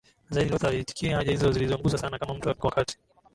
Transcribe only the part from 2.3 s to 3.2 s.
mtu wa wakati